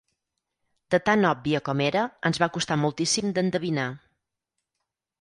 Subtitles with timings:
[0.95, 3.89] De tan òbvia com era, ens va costar moltíssim d'endevinar.